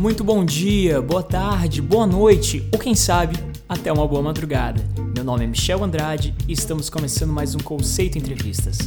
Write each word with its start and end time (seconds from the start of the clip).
Muito 0.00 0.24
bom 0.24 0.42
dia, 0.42 1.02
boa 1.02 1.22
tarde, 1.22 1.82
boa 1.82 2.06
noite 2.06 2.66
ou 2.72 2.78
quem 2.78 2.94
sabe 2.94 3.36
até 3.68 3.92
uma 3.92 4.08
boa 4.08 4.22
madrugada. 4.22 4.82
Meu 5.14 5.22
nome 5.22 5.44
é 5.44 5.46
Michel 5.46 5.84
Andrade 5.84 6.34
e 6.48 6.54
estamos 6.54 6.88
começando 6.88 7.34
mais 7.34 7.54
um 7.54 7.58
Conceito 7.58 8.16
Entrevistas. 8.16 8.78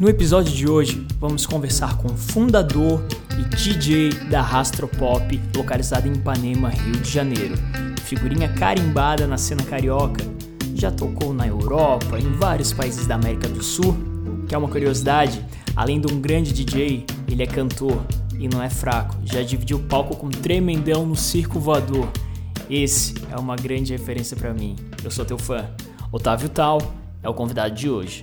No 0.00 0.08
episódio 0.08 0.52
de 0.52 0.68
hoje, 0.68 1.06
vamos 1.20 1.46
conversar 1.46 1.96
com 1.98 2.08
o 2.08 2.16
fundador 2.16 3.00
e 3.38 3.44
DJ 3.54 4.10
da 4.28 4.42
Rastropop, 4.42 5.40
localizada 5.54 6.08
em 6.08 6.14
Ipanema, 6.14 6.70
Rio 6.70 6.96
de 6.96 7.12
Janeiro. 7.12 7.54
Figurinha 8.02 8.52
carimbada 8.52 9.24
na 9.24 9.38
cena 9.38 9.62
carioca, 9.62 10.24
já 10.74 10.90
tocou 10.90 11.32
na 11.32 11.46
Europa, 11.46 12.18
em 12.18 12.32
vários 12.32 12.72
países 12.72 13.06
da 13.06 13.14
América 13.14 13.46
do 13.46 13.62
Sul. 13.62 13.96
Que 14.48 14.54
é 14.56 14.58
uma 14.58 14.68
curiosidade, 14.68 15.40
além 15.76 16.00
de 16.00 16.12
um 16.12 16.20
grande 16.20 16.52
DJ, 16.52 17.06
ele 17.28 17.44
é 17.44 17.46
cantor 17.46 18.02
e 18.38 18.48
não 18.48 18.62
é 18.62 18.70
fraco. 18.70 19.16
Já 19.24 19.42
dividiu 19.42 19.78
o 19.78 19.82
palco 19.82 20.16
com 20.16 20.28
Tremendão 20.28 21.06
no 21.06 21.16
Circo 21.16 21.58
Voador. 21.58 22.10
Esse 22.68 23.14
é 23.30 23.36
uma 23.36 23.56
grande 23.56 23.92
referência 23.92 24.36
para 24.36 24.52
mim. 24.52 24.76
Eu 25.02 25.10
sou 25.10 25.24
teu 25.24 25.38
fã. 25.38 25.68
Otávio 26.12 26.48
Tal 26.48 26.78
é 27.22 27.28
o 27.28 27.34
convidado 27.34 27.74
de 27.74 27.88
hoje. 27.88 28.22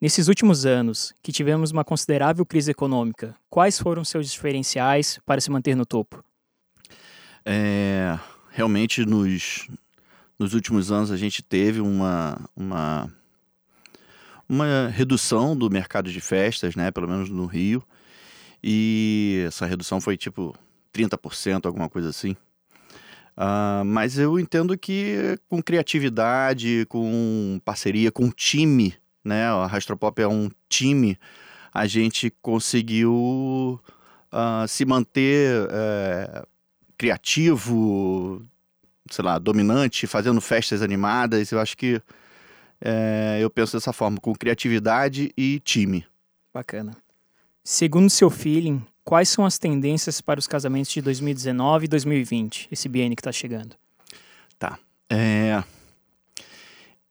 Nesses 0.00 0.28
últimos 0.28 0.64
anos, 0.64 1.12
que 1.22 1.30
tivemos 1.30 1.72
uma 1.72 1.84
considerável 1.84 2.46
crise 2.46 2.70
econômica, 2.70 3.36
quais 3.50 3.78
foram 3.78 4.02
seus 4.02 4.30
diferenciais 4.30 5.20
para 5.26 5.42
se 5.42 5.50
manter 5.50 5.74
no 5.74 5.84
topo? 5.84 6.24
É, 7.44 8.18
realmente, 8.50 9.04
nos, 9.04 9.68
nos 10.38 10.54
últimos 10.54 10.90
anos, 10.90 11.10
a 11.10 11.18
gente 11.18 11.42
teve 11.42 11.82
uma, 11.82 12.40
uma, 12.56 13.12
uma 14.50 14.88
redução 14.88 15.56
do 15.56 15.70
mercado 15.70 16.10
de 16.10 16.20
festas, 16.20 16.74
né, 16.74 16.90
pelo 16.90 17.08
menos 17.08 17.30
no 17.30 17.46
Rio, 17.46 17.82
e 18.62 19.44
essa 19.46 19.64
redução 19.64 20.00
foi 20.00 20.16
tipo 20.16 20.54
30%, 20.92 21.66
alguma 21.66 21.88
coisa 21.88 22.08
assim. 22.08 22.36
Uh, 23.36 23.84
mas 23.86 24.18
eu 24.18 24.38
entendo 24.38 24.76
que 24.76 25.38
com 25.48 25.62
criatividade, 25.62 26.84
com 26.88 27.60
parceria, 27.64 28.10
com 28.10 28.28
time 28.30 29.00
né? 29.24 29.46
A 29.46 29.66
Rastropop 29.66 30.20
é 30.20 30.28
um 30.28 30.50
time, 30.68 31.18
a 31.72 31.86
gente 31.86 32.32
conseguiu 32.42 33.80
uh, 34.32 34.66
se 34.68 34.84
manter 34.84 35.62
uh, 35.64 36.46
criativo, 36.96 38.44
sei 39.10 39.24
lá, 39.24 39.38
dominante, 39.38 40.06
fazendo 40.06 40.40
festas 40.40 40.82
animadas. 40.82 41.52
Eu 41.52 41.60
acho 41.60 41.76
que 41.76 42.00
uh, 42.82 43.38
eu 43.40 43.50
penso 43.50 43.76
dessa 43.76 43.92
forma, 43.92 44.18
com 44.20 44.34
criatividade 44.34 45.32
e 45.36 45.60
time. 45.60 46.06
Bacana. 46.52 46.96
Segundo 47.62 48.10
seu 48.10 48.30
feeling, 48.30 48.84
quais 49.04 49.28
são 49.28 49.44
as 49.44 49.58
tendências 49.58 50.20
para 50.20 50.40
os 50.40 50.46
casamentos 50.46 50.90
de 50.90 51.00
2019 51.02 51.84
e 51.84 51.88
2020, 51.88 52.68
esse 52.70 52.88
biênio 52.88 53.16
que 53.16 53.20
está 53.20 53.32
chegando? 53.32 53.76
Tá. 54.58 54.78
É 55.08 55.62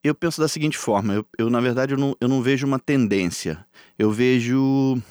eu 0.03 0.15
penso 0.15 0.41
da 0.41 0.47
seguinte 0.47 0.77
forma: 0.77 1.13
eu, 1.13 1.25
eu 1.37 1.49
na 1.49 1.59
verdade, 1.59 1.93
eu 1.93 1.97
não, 1.97 2.15
eu 2.19 2.27
não 2.27 2.41
vejo 2.41 2.65
uma 2.65 2.79
tendência, 2.79 3.65
eu 3.97 4.11
vejo 4.11 5.01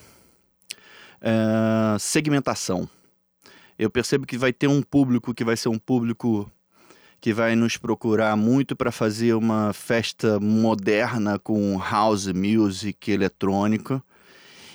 é, 1.21 1.97
segmentação. 1.99 2.89
Eu 3.77 3.89
percebo 3.89 4.27
que 4.27 4.37
vai 4.37 4.51
ter 4.51 4.67
um 4.67 4.81
público 4.81 5.33
que 5.33 5.43
vai 5.43 5.55
ser 5.55 5.69
um 5.69 5.79
público 5.79 6.51
que 7.21 7.33
vai 7.33 7.55
nos 7.55 7.77
procurar 7.77 8.35
muito 8.35 8.75
para 8.75 8.91
fazer 8.91 9.33
uma 9.33 9.73
festa 9.73 10.39
moderna 10.39 11.37
com 11.39 11.77
house 11.77 12.27
music 12.27 13.11
eletrônica 13.11 14.03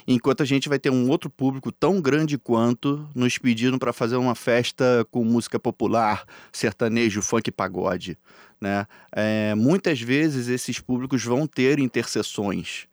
enquanto 0.06 0.42
a 0.42 0.46
gente 0.46 0.68
vai 0.68 0.78
ter 0.78 0.90
um 0.90 1.08
outro 1.08 1.30
público 1.30 1.72
tão 1.72 2.00
grande 2.00 2.38
quanto 2.38 3.08
nos 3.14 3.38
pedindo 3.38 3.78
para 3.78 3.92
fazer 3.92 4.16
uma 4.16 4.34
festa 4.34 5.06
com 5.10 5.24
música 5.24 5.58
popular, 5.58 6.24
sertanejo, 6.52 7.22
funk 7.22 7.50
pagode. 7.50 8.18
Né? 8.60 8.86
É, 9.12 9.54
muitas 9.54 10.00
vezes 10.00 10.48
esses 10.48 10.78
públicos 10.78 11.24
vão 11.24 11.46
ter 11.46 11.78
interseções. 11.78 12.86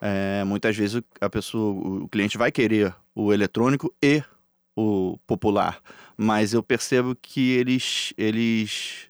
É, 0.00 0.44
muitas 0.44 0.76
vezes 0.76 1.00
a 1.20 1.30
pessoa, 1.30 2.02
o 2.02 2.08
cliente 2.08 2.36
vai 2.36 2.52
querer 2.52 2.94
o 3.14 3.32
eletrônico 3.32 3.92
e 4.02 4.22
o 4.76 5.18
popular, 5.26 5.80
mas 6.16 6.52
eu 6.52 6.62
percebo 6.62 7.16
que 7.16 7.52
eles, 7.52 8.12
eles 8.18 9.08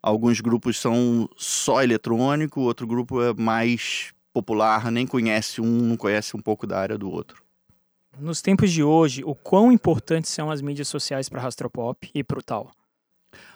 alguns 0.00 0.40
grupos 0.40 0.78
são 0.78 1.28
só 1.36 1.82
eletrônico, 1.82 2.60
outro 2.60 2.86
grupo 2.86 3.20
é 3.20 3.34
mais 3.34 4.12
popular, 4.32 4.90
nem 4.92 5.06
conhece 5.06 5.60
um, 5.60 5.66
não 5.66 5.96
conhece 5.96 6.36
um 6.36 6.40
pouco 6.40 6.66
da 6.66 6.78
área 6.78 6.96
do 6.96 7.10
outro. 7.10 7.42
Nos 8.18 8.40
tempos 8.40 8.70
de 8.70 8.82
hoje, 8.82 9.22
o 9.24 9.34
quão 9.34 9.72
importantes 9.72 10.30
são 10.30 10.50
as 10.50 10.60
mídias 10.60 10.88
sociais 10.88 11.28
para 11.28 11.40
Rastropop 11.40 12.10
e 12.14 12.22
para 12.22 12.38
o 12.38 12.42
tal? 12.42 12.70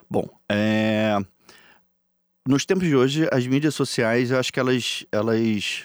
Bom, 0.08 0.28
é... 0.50 1.16
nos 2.46 2.64
tempos 2.64 2.86
de 2.86 2.96
hoje, 2.96 3.28
as 3.32 3.46
mídias 3.46 3.74
sociais, 3.74 4.30
eu 4.30 4.38
acho 4.38 4.52
que 4.52 4.60
elas, 4.60 5.04
elas, 5.10 5.84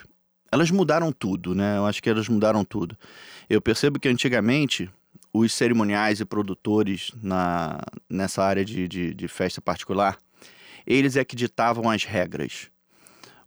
elas 0.51 0.71
mudaram 0.71 1.11
tudo, 1.11 1.53
né? 1.53 1.77
Eu 1.77 1.85
acho 1.85 2.01
que 2.01 2.09
elas 2.09 2.27
mudaram 2.27 2.63
tudo. 2.63 2.97
Eu 3.49 3.61
percebo 3.61 3.99
que 3.99 4.07
antigamente 4.07 4.89
os 5.33 5.53
cerimoniais 5.53 6.19
e 6.19 6.25
produtores 6.25 7.11
na, 7.21 7.79
nessa 8.09 8.43
área 8.43 8.65
de, 8.65 8.87
de, 8.87 9.13
de 9.13 9.27
festa 9.27 9.61
particular, 9.61 10.17
eles 10.85 11.15
é 11.15 11.23
que 11.23 11.35
ditavam 11.35 11.89
as 11.89 12.03
regras. 12.03 12.69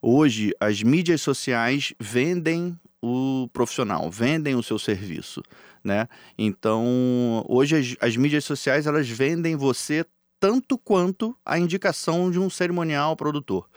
Hoje, 0.01 0.53
as 0.61 0.83
mídias 0.83 1.21
sociais 1.21 1.93
vendem 1.99 2.79
o 3.01 3.49
profissional, 3.53 4.11
vendem 4.11 4.55
o 4.55 4.63
seu 4.63 4.79
serviço, 4.79 5.43
né? 5.83 6.09
Então, 6.39 7.45
hoje 7.49 7.77
as, 7.77 7.97
as 8.01 8.17
mídias 8.17 8.45
sociais 8.45 8.87
elas 8.87 9.09
vendem 9.09 9.57
você 9.57 10.05
tanto 10.39 10.79
quanto 10.79 11.37
a 11.45 11.59
indicação 11.59 12.31
de 12.31 12.39
um 12.39 12.51
cerimonial 12.51 13.17
produtor. 13.17 13.69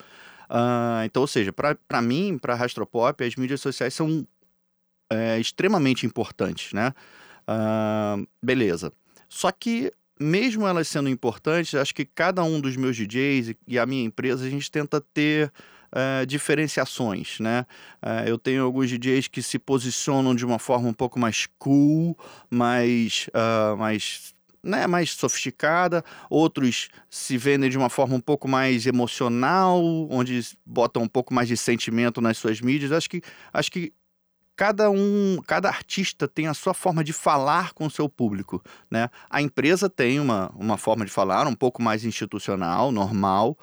Uh, 0.50 1.06
então, 1.06 1.22
ou 1.22 1.28
seja, 1.28 1.52
para 1.52 2.02
mim, 2.02 2.38
para 2.40 2.54
a 2.54 2.56
Rastropop, 2.56 3.24
as 3.24 3.36
mídias 3.36 3.62
sociais 3.62 3.94
são 3.94 4.28
é, 5.12 5.40
extremamente 5.40 6.06
importantes, 6.06 6.74
né? 6.74 6.92
Beleza. 8.42 8.92
Só 9.28 9.52
que, 9.52 9.92
mesmo 10.20 10.68
elas 10.68 10.88
sendo 10.88 11.10
importantes, 11.10 11.76
acho 11.76 11.94
que 11.94 12.06
cada 12.06 12.44
um 12.44 12.60
dos 12.60 12.76
meus 12.76 12.96
DJs 12.96 13.56
e 13.68 13.78
a 13.78 13.86
minha 13.86 14.04
empresa, 14.04 14.46
a 14.46 14.50
gente 14.50 14.72
tenta 14.72 15.02
ter 15.02 15.52
uh, 15.96 16.26
diferenciações, 16.26 17.40
né? 17.40 17.66
Uh, 18.04 18.28
eu 18.28 18.38
tenho 18.38 18.64
alguns 18.64 18.90
DJs 18.90 19.28
que 19.28 19.42
se 19.42 19.58
posicionam 19.58 20.36
de 20.36 20.46
uma 20.46 20.60
forma 20.60 20.88
um 20.90 20.94
pouco 20.94 21.20
mais 21.20 21.48
cool, 21.58 22.18
mais, 22.50 23.28
uh, 23.30 23.78
mais 23.78 24.34
né, 24.64 24.88
mais 24.88 25.12
sofisticada, 25.12 26.04
outros 26.28 26.90
se 27.10 27.38
vendem 27.38 27.70
de 27.70 27.78
uma 27.78 27.90
forma 27.90 28.16
um 28.16 28.20
pouco 28.20 28.48
mais 28.48 28.88
emocional, 28.88 29.80
onde 30.10 30.42
botam 30.66 31.04
um 31.04 31.08
pouco 31.08 31.34
mais 31.34 31.48
de 31.48 31.56
sentimento 31.56 32.20
nas 32.20 32.38
suas 32.38 32.60
mídias. 32.60 32.92
Acho 32.92 33.10
que, 33.10 33.22
acho 33.54 33.72
que 33.72 33.94
cada 34.56 34.90
um, 34.90 35.40
cada 35.46 35.68
artista 35.68 36.28
tem 36.28 36.48
a 36.48 36.54
sua 36.54 36.74
forma 36.74 37.04
de 37.04 37.12
falar 37.12 37.74
com 37.74 37.86
o 37.86 37.92
seu 37.92 38.08
público, 38.08 38.64
né? 38.90 39.10
A 39.30 39.42
empresa 39.42 39.90
tem 39.90 40.20
uma, 40.20 40.52
uma 40.56 40.78
forma 40.78 41.06
de 41.06 41.12
falar 41.12 41.46
um 41.48 41.56
pouco 41.56 41.82
mais 41.82 42.06
institucional, 42.06 42.92
normal, 42.92 43.58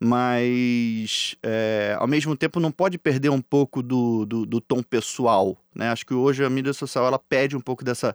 mas 0.00 1.36
é, 1.42 1.96
ao 1.98 2.06
mesmo 2.06 2.36
tempo 2.36 2.60
não 2.60 2.72
pode 2.72 2.98
perder 2.98 3.30
um 3.30 3.40
pouco 3.40 3.82
do, 3.82 4.26
do, 4.26 4.44
do, 4.44 4.60
tom 4.60 4.82
pessoal, 4.82 5.56
né? 5.74 5.90
Acho 5.90 6.04
que 6.04 6.14
hoje 6.14 6.44
a 6.44 6.50
mídia 6.50 6.72
social 6.72 7.06
ela 7.06 7.18
pede 7.18 7.56
um 7.56 7.60
pouco 7.60 7.84
dessa 7.84 8.14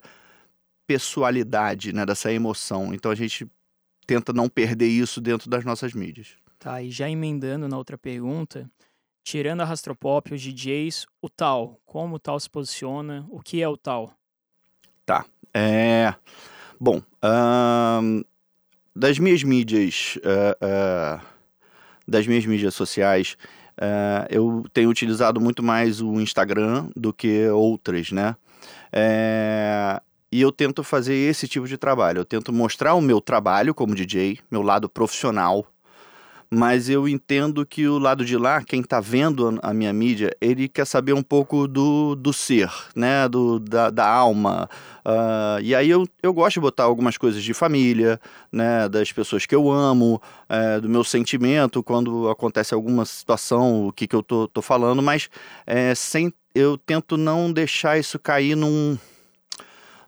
pessoalidade, 0.86 1.94
né? 1.94 2.06
Dessa 2.06 2.32
emoção. 2.32 2.94
Então 2.94 3.12
a 3.12 3.16
gente 3.16 3.48
tenta 4.06 4.34
não 4.34 4.50
perder 4.50 4.88
isso 4.88 5.22
dentro 5.22 5.50
das 5.50 5.64
nossas 5.64 5.94
mídias. 5.94 6.36
Tá, 6.60 6.84
e 6.84 6.92
já 6.92 7.10
emendando 7.10 7.68
na 7.68 7.78
outra 7.78 7.98
pergunta, 7.98 8.70
tirando 9.24 9.62
a 9.62 9.66
Rastropop, 9.66 10.34
os 10.34 10.42
DJs, 10.42 11.06
o 11.22 11.30
tal, 11.30 11.80
como 11.86 12.16
o 12.16 12.20
tal 12.20 12.40
se 12.40 12.50
posiciona, 12.50 13.26
o 13.30 13.40
que 13.40 13.62
é 13.62 13.68
o 13.68 13.78
tal? 13.78 14.14
Tá, 15.06 15.26
é... 15.54 16.14
Bom, 16.80 17.02
das 18.96 19.20
minhas 19.20 19.44
mídias... 19.44 20.18
Uh, 20.18 21.26
uh 21.26 21.32
das 22.08 22.28
minhas 22.28 22.46
mídias 22.46 22.76
sociais, 22.76 23.38
uh, 23.78 24.28
eu 24.30 24.66
tenho 24.74 24.90
utilizado 24.90 25.40
muito 25.40 25.64
mais 25.64 26.02
o 26.02 26.20
Instagram 26.20 26.90
do 26.96 27.14
que 27.14 27.48
outras, 27.48 28.12
né? 28.12 28.36
É, 28.92 30.02
e 30.32 30.42
eu 30.42 30.52
tento 30.52 30.84
fazer 30.84 31.16
esse 31.16 31.48
tipo 31.48 31.68
de 31.68 31.78
trabalho. 31.78 32.20
Eu 32.20 32.26
tento 32.26 32.52
mostrar 32.52 32.94
o 32.94 33.02
meu 33.02 33.22
trabalho 33.22 33.74
como 33.74 33.96
DJ, 33.96 34.40
meu 34.52 34.62
lado 34.62 34.90
profissional, 34.90 35.66
mas 36.54 36.90
eu 36.90 37.08
entendo 37.08 37.66
que 37.66 37.88
o 37.88 37.98
lado 37.98 38.26
de 38.26 38.38
lá, 38.38 38.62
quem 38.62 38.82
está 38.82 39.00
vendo 39.00 39.58
a 39.64 39.74
minha 39.74 39.94
mídia, 39.94 40.36
ele 40.42 40.68
quer 40.68 40.86
saber 40.86 41.14
um 41.14 41.24
pouco 41.24 41.66
do, 41.66 42.14
do 42.14 42.34
ser, 42.34 42.70
né? 42.94 43.30
Do, 43.30 43.58
da, 43.58 43.90
da 43.90 44.06
alma. 44.06 44.70
Uh, 45.06 45.62
e 45.62 45.74
aí 45.74 45.90
eu, 45.90 46.06
eu 46.22 46.34
gosto 46.34 46.56
de 46.56 46.60
botar 46.60 46.84
algumas 46.84 47.18
coisas 47.18 47.42
de 47.42 47.54
família, 47.54 48.20
né? 48.52 48.90
Das 48.90 49.14
pessoas 49.14 49.46
que 49.46 49.56
eu 49.56 49.72
amo, 49.72 50.22
é, 50.50 50.82
do 50.82 50.90
meu 50.90 51.06
sentimento 51.06 51.82
quando 51.82 52.30
acontece 52.30 52.74
alguma 52.74 53.06
situação, 53.06 53.88
o 53.88 53.94
que, 53.94 54.06
que 54.06 54.16
eu 54.16 54.22
tô, 54.22 54.46
tô 54.50 54.62
falando, 54.62 55.02
mas 55.02 55.30
é, 55.66 55.96
sem 55.96 56.34
eu 56.54 56.78
tento 56.78 57.16
não 57.16 57.52
deixar 57.52 57.98
isso 57.98 58.20
cair 58.20 58.56
num, 58.58 58.98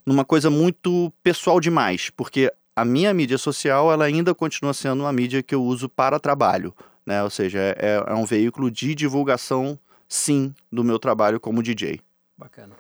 numa 0.06 0.26
coisa 0.26 0.50
muito 0.50 1.10
pessoal 1.24 1.62
demais, 1.62 2.10
porque 2.10 2.52
a 2.76 2.84
minha 2.84 3.14
mídia 3.14 3.38
social 3.38 3.92
ela 3.92 4.06
ainda 4.06 4.34
continua 4.34 4.74
sendo 4.74 5.02
uma 5.02 5.14
mídia 5.14 5.44
que 5.44 5.54
eu 5.54 5.64
uso 5.64 5.88
para 5.88 6.20
trabalho, 6.20 6.74
né? 7.06 7.24
Ou 7.24 7.30
seja, 7.30 7.60
é, 7.60 8.04
é 8.06 8.14
um 8.14 8.26
veículo 8.26 8.72
de 8.72 8.96
divulgação, 8.96 9.78
sim, 10.08 10.54
do 10.72 10.84
meu 10.84 10.98
trabalho 10.98 11.40
como 11.40 11.62
DJ. 11.62 12.00
Bacana. 12.38 12.76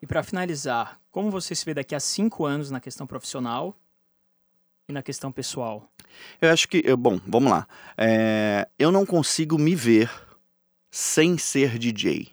E 0.00 0.06
para 0.06 0.22
finalizar, 0.22 0.98
como 1.10 1.30
você 1.30 1.54
se 1.54 1.64
vê 1.64 1.74
daqui 1.74 1.94
a 1.94 2.00
cinco 2.00 2.44
anos 2.44 2.70
na 2.70 2.80
questão 2.80 3.06
profissional 3.06 3.74
e 4.88 4.92
na 4.92 5.02
questão 5.02 5.32
pessoal? 5.32 5.88
Eu 6.40 6.50
acho 6.50 6.68
que, 6.68 6.82
eu, 6.84 6.96
bom, 6.96 7.20
vamos 7.26 7.50
lá. 7.50 7.66
É, 7.96 8.68
eu 8.78 8.90
não 8.90 9.06
consigo 9.06 9.58
me 9.58 9.74
ver 9.74 10.10
sem 10.90 11.36
ser 11.36 11.78
DJ. 11.78 12.28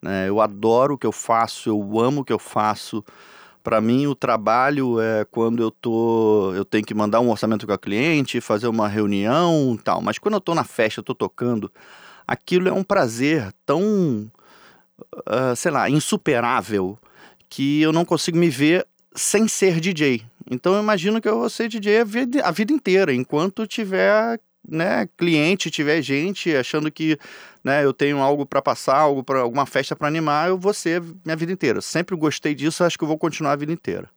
Né? 0.00 0.28
Eu 0.28 0.40
adoro 0.40 0.94
o 0.94 0.98
que 0.98 1.06
eu 1.06 1.12
faço, 1.12 1.68
eu 1.68 2.00
amo 2.00 2.22
o 2.22 2.24
que 2.24 2.32
eu 2.32 2.38
faço. 2.38 3.04
Para 3.62 3.80
mim, 3.80 4.06
o 4.06 4.14
trabalho 4.14 5.00
é 5.00 5.24
quando 5.24 5.62
eu 5.62 5.70
tô, 5.70 6.52
eu 6.54 6.64
tenho 6.64 6.84
que 6.84 6.94
mandar 6.94 7.20
um 7.20 7.30
orçamento 7.30 7.66
com 7.66 7.72
a 7.72 7.78
cliente, 7.78 8.40
fazer 8.40 8.66
uma 8.66 8.88
reunião, 8.88 9.78
tal. 9.82 10.02
Mas 10.02 10.18
quando 10.18 10.34
eu 10.34 10.40
tô 10.40 10.54
na 10.54 10.64
festa, 10.64 11.00
eu 11.00 11.04
tô 11.04 11.14
tocando, 11.14 11.70
aquilo 12.26 12.68
é 12.68 12.72
um 12.72 12.82
prazer 12.82 13.52
tão, 13.64 14.30
uh, 15.14 15.54
sei 15.56 15.70
lá, 15.70 15.88
insuperável 15.88 16.98
que 17.48 17.80
eu 17.82 17.92
não 17.92 18.04
consigo 18.04 18.36
me 18.36 18.48
ver 18.48 18.86
sem 19.14 19.46
ser 19.46 19.78
DJ. 19.78 20.22
Então 20.50 20.74
eu 20.74 20.82
imagino 20.82 21.20
que 21.20 21.28
eu 21.28 21.38
vou 21.38 21.50
ser 21.50 21.68
DJ 21.68 22.00
a 22.00 22.04
vida, 22.04 22.44
a 22.44 22.50
vida 22.50 22.72
inteira, 22.72 23.14
enquanto 23.14 23.66
tiver 23.66 24.40
né, 24.66 25.08
cliente, 25.16 25.70
tiver 25.70 26.00
gente 26.02 26.54
achando 26.54 26.90
que 26.90 27.18
né, 27.64 27.84
eu 27.84 27.92
tenho 27.92 28.18
algo 28.18 28.46
para 28.46 28.62
passar, 28.62 28.96
algo 28.96 29.22
para 29.22 29.40
alguma 29.40 29.66
festa 29.66 29.94
para 29.96 30.08
animar, 30.08 30.48
eu 30.48 30.58
vou 30.58 30.72
ser 30.72 31.02
minha 31.24 31.36
vida 31.36 31.52
inteira. 31.52 31.80
Sempre 31.80 32.16
gostei 32.16 32.54
disso, 32.54 32.84
acho 32.84 32.98
que 32.98 33.04
eu 33.04 33.08
vou 33.08 33.18
continuar 33.18 33.52
a 33.52 33.56
vida 33.56 33.72
inteira. 33.72 34.08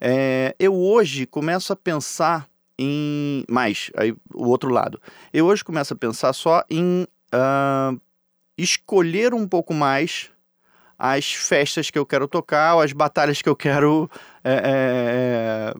É, 0.00 0.54
eu 0.58 0.74
hoje 0.74 1.26
começo 1.26 1.72
a 1.72 1.76
pensar 1.76 2.48
em 2.78 3.44
mais, 3.48 3.90
aí 3.96 4.12
o 4.34 4.48
outro 4.48 4.70
lado. 4.70 5.00
Eu 5.32 5.46
hoje 5.46 5.64
começo 5.64 5.94
a 5.94 5.96
pensar 5.96 6.32
só 6.32 6.64
em 6.68 7.06
uh, 7.32 8.00
escolher 8.58 9.32
um 9.32 9.46
pouco 9.46 9.72
mais 9.72 10.30
as 10.98 11.32
festas 11.32 11.90
que 11.90 11.98
eu 11.98 12.06
quero 12.06 12.28
tocar, 12.28 12.82
as 12.82 12.92
batalhas 12.92 13.42
que 13.42 13.48
eu 13.48 13.56
quero 13.56 14.10
é, 14.42 14.62
é, 14.64 15.74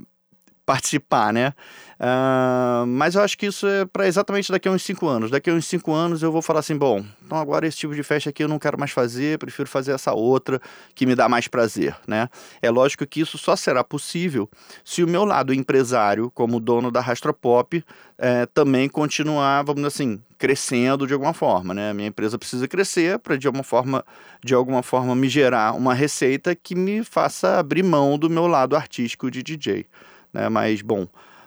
participar, 0.65 1.33
né? 1.33 1.53
Uh, 1.95 2.87
mas 2.87 3.15
eu 3.15 3.23
acho 3.23 3.39
que 3.39 3.47
isso 3.47 3.67
é 3.67 3.85
para 3.85 4.07
exatamente 4.07 4.51
daqui 4.51 4.69
a 4.69 4.71
uns 4.71 4.83
5 4.83 5.07
anos. 5.07 5.31
Daqui 5.31 5.49
a 5.49 5.55
uns 5.55 5.67
5 5.67 5.93
anos 5.93 6.23
eu 6.23 6.33
vou 6.33 6.43
falar 6.43 6.61
assim: 6.61 6.77
bom, 6.77 7.05
então 7.25 7.39
agora 7.39 7.67
esse 7.67 7.79
tipo 7.79 7.95
de 7.95 8.03
festa 8.03 8.31
aqui 8.31 8.43
eu 8.43 8.49
não 8.49 8.59
quero 8.59 8.79
mais 8.79 8.91
fazer, 8.91 9.39
prefiro 9.39 9.69
fazer 9.69 9.93
essa 9.93 10.13
outra 10.13 10.61
que 10.95 11.07
me 11.07 11.15
dá 11.15 11.29
mais 11.29 11.49
prazer, 11.49 11.97
né? 12.07 12.29
É 12.61 12.71
lógico 12.71 13.07
que 13.07 13.21
isso 13.21 13.39
só 13.39 13.55
será 13.57 13.85
possível 13.85 14.49
se 14.85 15.03
o 15.03 15.09
meu 15.09 15.25
lado 15.25 15.55
empresário, 15.55 16.31
como 16.31 16.61
dono 16.61 16.91
da 16.91 17.01
Rastropop, 17.01 17.85
é, 18.19 18.47
também 18.47 18.89
continuar, 18.89 19.63
vamos 19.63 19.83
dizer 19.83 19.89
assim, 19.89 20.21
crescendo 20.39 21.07
de 21.07 21.13
alguma 21.13 21.33
forma, 21.33 21.73
né? 21.73 21.93
Minha 21.93 22.09
empresa 22.09 22.39
precisa 22.39 22.69
crescer 22.69 23.19
para 23.19 23.37
de 23.37 23.47
alguma 23.47 23.65
forma, 23.65 24.05
de 24.45 24.55
alguma 24.55 24.83
forma 24.83 25.15
me 25.15 25.29
gerar 25.29 25.73
uma 25.75 25.95
receita 25.95 26.55
que 26.55 26.75
me 26.75 27.03
faça 27.05 27.59
abrir 27.59 27.83
mão 27.83 28.19
do 28.19 28.29
meu 28.29 28.47
lado 28.47 28.77
artístico 28.77 29.31
de 29.31 29.43
DJ, 29.43 29.87
né? 30.35 30.49
Mas 30.49 30.83
bom, 30.83 31.07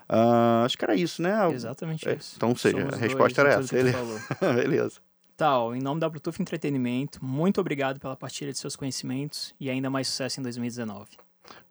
Uh, 0.09 0.63
acho 0.63 0.77
que 0.77 0.85
era 0.85 0.95
isso, 0.95 1.21
né? 1.21 1.51
Exatamente 1.51 2.07
é, 2.07 2.15
isso. 2.15 2.35
Então, 2.37 2.55
seja, 2.55 2.77
Somos 2.77 2.93
a 2.93 2.97
resposta 2.97 3.41
era 3.41 3.53
essa. 3.55 3.77
Ele... 3.77 3.91
Beleza. 4.55 5.01
Tal, 5.35 5.75
em 5.75 5.81
nome 5.81 5.99
da 5.99 6.09
Bluetooth 6.09 6.41
Entretenimento, 6.41 7.23
muito 7.23 7.61
obrigado 7.61 7.99
pela 7.99 8.15
partilha 8.15 8.51
de 8.51 8.57
seus 8.57 8.75
conhecimentos 8.75 9.53
e 9.59 9.69
ainda 9.69 9.89
mais 9.89 10.07
sucesso 10.07 10.39
em 10.39 10.43
2019. 10.43 11.09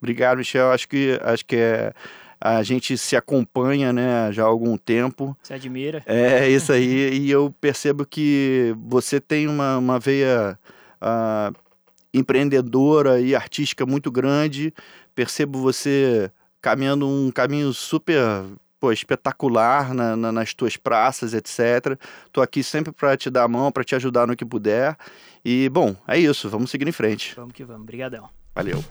Obrigado, 0.00 0.38
Michel. 0.38 0.70
Acho 0.70 0.86
que, 0.86 1.18
acho 1.22 1.44
que 1.44 1.56
é, 1.56 1.92
a 2.40 2.62
gente 2.62 2.96
se 2.96 3.16
acompanha 3.16 3.92
né, 3.92 4.30
já 4.30 4.44
há 4.44 4.46
algum 4.46 4.76
tempo. 4.76 5.36
Se 5.42 5.52
admira. 5.52 6.02
É, 6.06 6.48
isso 6.48 6.72
aí. 6.72 7.18
e 7.18 7.30
eu 7.30 7.52
percebo 7.60 8.06
que 8.06 8.74
você 8.86 9.20
tem 9.20 9.48
uma, 9.48 9.78
uma 9.78 9.98
veia 9.98 10.58
uh, 11.02 11.56
empreendedora 12.14 13.20
e 13.20 13.34
artística 13.34 13.84
muito 13.84 14.12
grande. 14.12 14.72
Percebo 15.14 15.58
você 15.58 16.30
caminhando 16.60 17.08
um 17.08 17.30
caminho 17.30 17.72
super 17.72 18.20
pô, 18.78 18.92
espetacular 18.92 19.92
na, 19.94 20.16
na, 20.16 20.32
nas 20.32 20.54
tuas 20.54 20.76
praças, 20.76 21.34
etc. 21.34 21.98
Tô 22.32 22.40
aqui 22.40 22.62
sempre 22.62 22.92
para 22.92 23.16
te 23.16 23.30
dar 23.30 23.44
a 23.44 23.48
mão, 23.48 23.72
para 23.72 23.84
te 23.84 23.94
ajudar 23.94 24.26
no 24.26 24.36
que 24.36 24.44
puder. 24.44 24.96
E, 25.44 25.68
bom, 25.68 25.94
é 26.06 26.18
isso. 26.18 26.48
Vamos 26.48 26.70
seguir 26.70 26.86
em 26.88 26.92
frente. 26.92 27.34
Vamos 27.36 27.52
que 27.52 27.64
vamos. 27.64 27.82
Obrigadão. 27.82 28.28
Valeu. 28.54 28.84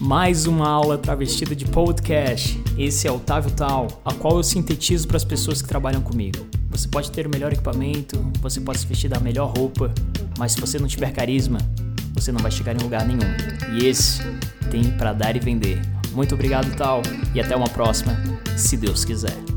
Mais 0.00 0.46
uma 0.46 0.68
aula 0.68 0.98
travestida 0.98 1.54
de 1.54 1.64
podcast. 1.64 2.60
Esse 2.76 3.06
é 3.06 3.10
o 3.12 3.16
Otávio 3.16 3.52
Tal, 3.52 3.86
a 4.04 4.12
qual 4.12 4.36
eu 4.36 4.42
sintetizo 4.42 5.06
para 5.06 5.16
as 5.16 5.24
pessoas 5.24 5.62
que 5.62 5.68
trabalham 5.68 6.02
comigo. 6.02 6.46
Você 6.70 6.88
pode 6.88 7.12
ter 7.12 7.26
o 7.26 7.30
melhor 7.30 7.52
equipamento, 7.52 8.18
você 8.40 8.60
pode 8.60 8.80
se 8.80 8.86
vestir 8.86 9.08
da 9.08 9.20
melhor 9.20 9.52
roupa, 9.56 9.92
mas 10.38 10.52
se 10.52 10.60
você 10.60 10.78
não 10.78 10.88
tiver 10.88 11.12
carisma, 11.12 11.58
você 12.14 12.32
não 12.32 12.40
vai 12.40 12.50
chegar 12.50 12.74
em 12.74 12.82
lugar 12.82 13.06
nenhum. 13.06 13.20
E 13.78 13.86
esse 13.86 14.22
tem 14.70 14.90
para 14.96 15.12
dar 15.12 15.36
e 15.36 15.38
vender. 15.38 15.80
Muito 16.14 16.34
obrigado, 16.34 16.74
tal, 16.76 17.02
e 17.34 17.40
até 17.40 17.56
uma 17.56 17.68
próxima, 17.68 18.16
se 18.56 18.76
Deus 18.76 19.04
quiser. 19.04 19.51